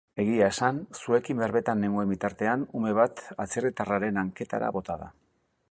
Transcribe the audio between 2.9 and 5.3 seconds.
bat atzerritarraren hanketara bota da.